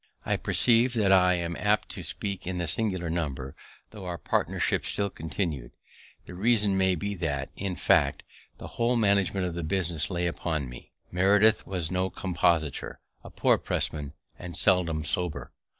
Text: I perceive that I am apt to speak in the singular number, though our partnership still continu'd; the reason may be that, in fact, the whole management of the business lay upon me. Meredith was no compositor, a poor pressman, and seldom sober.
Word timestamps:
I 0.25 0.35
perceive 0.35 0.95
that 0.95 1.11
I 1.11 1.35
am 1.35 1.55
apt 1.57 1.89
to 1.89 2.01
speak 2.01 2.47
in 2.47 2.57
the 2.57 2.65
singular 2.65 3.07
number, 3.07 3.55
though 3.91 4.05
our 4.05 4.17
partnership 4.17 4.83
still 4.83 5.11
continu'd; 5.11 5.73
the 6.25 6.33
reason 6.33 6.75
may 6.75 6.95
be 6.95 7.13
that, 7.13 7.51
in 7.55 7.75
fact, 7.75 8.23
the 8.57 8.65
whole 8.67 8.95
management 8.95 9.45
of 9.45 9.53
the 9.53 9.61
business 9.61 10.09
lay 10.09 10.25
upon 10.25 10.67
me. 10.67 10.91
Meredith 11.11 11.67
was 11.67 11.91
no 11.91 12.09
compositor, 12.09 12.99
a 13.23 13.29
poor 13.29 13.59
pressman, 13.59 14.13
and 14.39 14.55
seldom 14.55 15.03
sober. 15.03 15.51